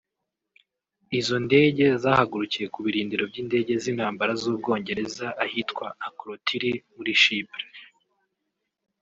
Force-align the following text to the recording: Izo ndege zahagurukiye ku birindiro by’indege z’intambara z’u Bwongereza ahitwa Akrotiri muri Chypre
Izo 1.19 1.37
ndege 1.47 1.85
zahagurukiye 2.03 2.67
ku 2.73 2.79
birindiro 2.85 3.23
by’indege 3.31 3.73
z’intambara 3.83 4.31
z’u 4.41 4.53
Bwongereza 4.57 5.27
ahitwa 5.45 5.85
Akrotiri 6.07 6.71
muri 6.95 7.11
Chypre 7.21 7.65